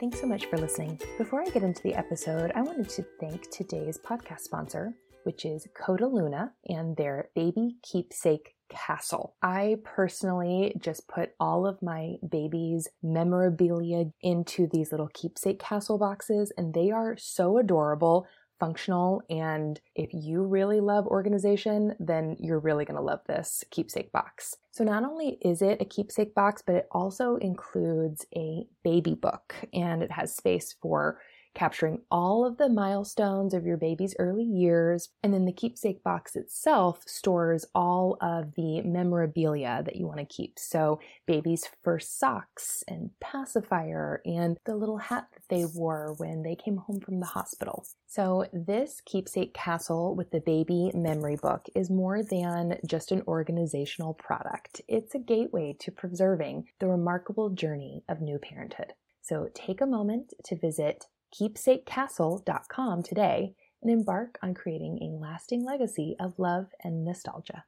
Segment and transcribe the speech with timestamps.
[0.00, 0.98] Thanks so much for listening.
[1.18, 4.94] Before I get into the episode, I wanted to thank today's podcast sponsor,
[5.24, 9.34] which is Coda Luna and their baby keepsake castle.
[9.42, 16.50] I personally just put all of my baby's memorabilia into these little keepsake castle boxes,
[16.56, 18.26] and they are so adorable
[18.60, 19.22] functional.
[19.28, 24.56] And if you really love organization, then you're really going to love this keepsake box.
[24.70, 29.54] So, not only is it a keepsake box, but it also includes a baby book
[29.74, 31.18] and it has space for
[31.54, 35.08] capturing all of the milestones of your baby's early years.
[35.22, 40.24] And then the keepsake box itself stores all of the memorabilia that you want to
[40.24, 40.58] keep.
[40.58, 46.54] So, baby's first socks and pacifier and the little hat that they wore when they
[46.54, 47.84] came home from the hospital.
[48.06, 54.14] So, this keepsake castle with the baby memory book is more than just an organizational
[54.14, 54.80] product.
[54.88, 58.94] It's a gateway to preserving the remarkable journey of new parenthood.
[59.22, 66.16] So take a moment to visit keepsakecastle.com today and embark on creating a lasting legacy
[66.20, 67.64] of love and nostalgia.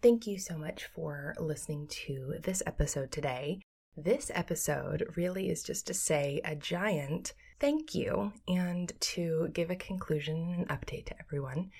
[0.00, 3.60] Thank you so much for listening to this episode today.
[3.96, 9.76] This episode really is just to say a giant thank you and to give a
[9.76, 11.70] conclusion and update to everyone.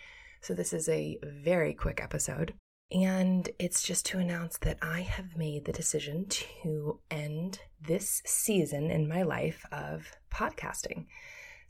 [0.41, 2.55] So, this is a very quick episode.
[2.91, 6.27] And it's just to announce that I have made the decision
[6.63, 11.07] to end this season in my life of podcasting.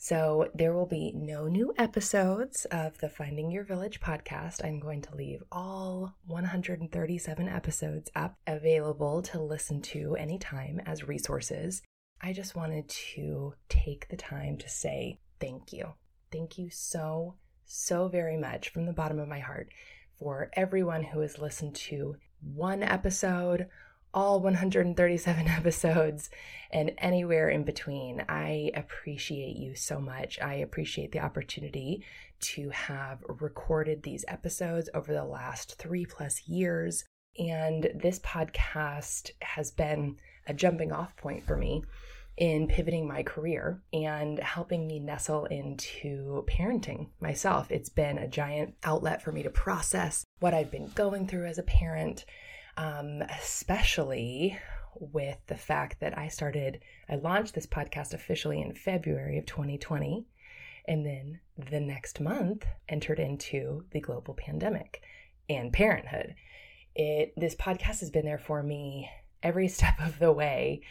[0.01, 4.65] So there will be no new episodes of the Finding Your Village podcast.
[4.65, 11.83] I'm going to leave all 137 episodes up available to listen to anytime as resources.
[12.21, 15.95] I just wanted to take the time to say thank you.
[16.31, 19.69] Thank you so, so very much from the bottom of my heart
[20.19, 22.17] for everyone who has listened to
[22.55, 23.69] one episode,
[24.13, 26.31] all 137 episodes,
[26.71, 28.25] and anywhere in between.
[28.29, 30.39] I appreciate you so much.
[30.41, 32.05] I appreciate the opportunity
[32.41, 37.05] to have recorded these episodes over the last three plus years.
[37.39, 40.17] And this podcast has been
[40.47, 41.85] a jumping off point for me
[42.39, 47.71] in pivoting my career and helping me nestle into parenting myself.
[47.73, 51.59] It's been a giant outlet for me to process what I've been going through as
[51.59, 52.25] a parent,
[52.77, 54.57] um, especially
[54.95, 60.25] with the fact that I started, I launched this podcast officially in February of 2020.
[60.87, 65.03] And then the next month entered into the global pandemic
[65.49, 66.37] and parenthood.
[66.95, 69.11] It this podcast has been there for me
[69.43, 70.83] every step of the way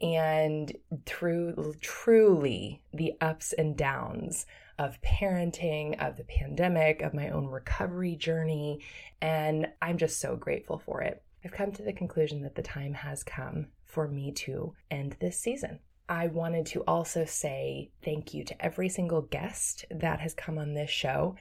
[0.00, 0.72] and
[1.06, 4.46] through truly the ups and downs
[4.78, 8.80] of parenting, of the pandemic, of my own recovery journey.
[9.20, 11.22] And I'm just so grateful for it.
[11.44, 15.38] I've come to the conclusion that the time has come for me to end this
[15.38, 15.80] season.
[16.08, 20.74] I wanted to also say thank you to every single guest that has come on
[20.74, 21.36] this show.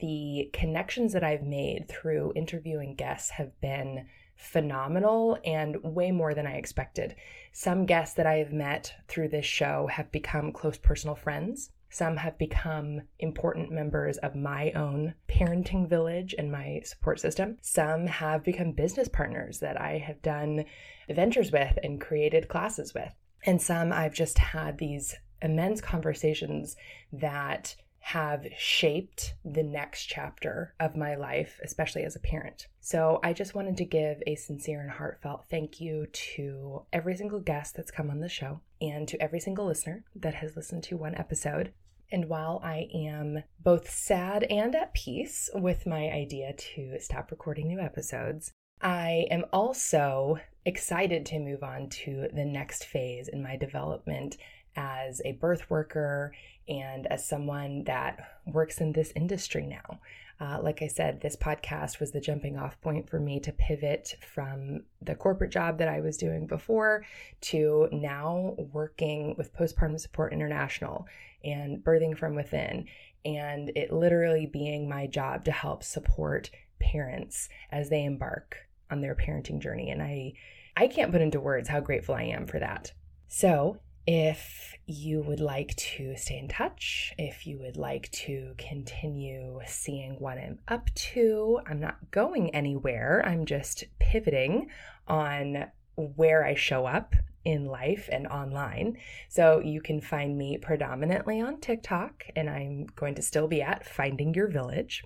[0.00, 4.06] The connections that I've made through interviewing guests have been
[4.36, 7.14] phenomenal and way more than I expected.
[7.52, 11.70] Some guests that I have met through this show have become close personal friends.
[11.88, 17.58] Some have become important members of my own parenting village and my support system.
[17.62, 20.64] Some have become business partners that I have done
[21.08, 23.12] ventures with and created classes with.
[23.46, 26.74] And some I've just had these immense conversations
[27.12, 32.68] that have shaped the next chapter of my life, especially as a parent.
[32.80, 37.40] So I just wanted to give a sincere and heartfelt thank you to every single
[37.40, 40.98] guest that's come on the show and to every single listener that has listened to
[40.98, 41.72] one episode.
[42.12, 47.68] And while I am both sad and at peace with my idea to stop recording
[47.68, 53.56] new episodes, I am also excited to move on to the next phase in my
[53.56, 54.36] development
[54.76, 56.32] as a birth worker
[56.68, 60.00] and as someone that works in this industry now.
[60.40, 64.16] Uh, like I said, this podcast was the jumping off point for me to pivot
[64.20, 67.04] from the corporate job that I was doing before
[67.42, 71.06] to now working with Postpartum Support International
[71.44, 72.86] and birthing from within,
[73.24, 76.50] and it literally being my job to help support
[76.80, 78.56] parents as they embark
[78.90, 79.90] on their parenting journey.
[79.90, 80.32] And I,
[80.76, 82.92] I can't put into words how grateful I am for that.
[83.28, 89.60] So, if you would like to stay in touch, if you would like to continue
[89.66, 93.22] seeing what I'm up to, I'm not going anywhere.
[93.24, 94.68] I'm just pivoting
[95.08, 95.66] on
[95.96, 97.14] where I show up
[97.44, 98.98] in life and online.
[99.28, 103.86] So you can find me predominantly on TikTok, and I'm going to still be at
[103.86, 105.02] Finding Your Village.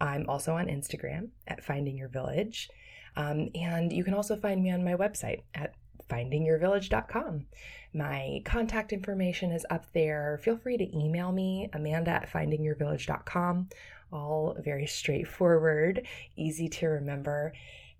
[0.00, 2.70] I'm also on Instagram at Finding Your Village.
[3.16, 5.74] Um, and you can also find me on my website at
[6.12, 7.46] findingyourvillage.com.
[7.94, 10.38] My contact information is up there.
[10.42, 13.68] Feel free to email me, amanda at findingyourvillage.com.
[14.12, 16.06] All very straightforward,
[16.36, 17.52] easy to remember.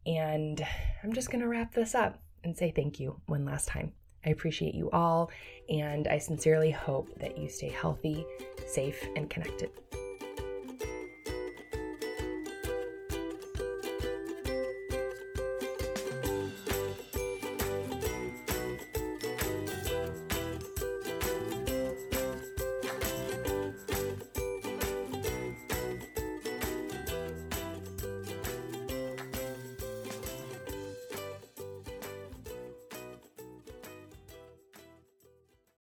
[0.06, 0.64] And
[1.03, 3.93] I'm just going to wrap this up and say thank you one last time.
[4.25, 5.31] I appreciate you all,
[5.69, 8.25] and I sincerely hope that you stay healthy,
[8.67, 9.70] safe, and connected.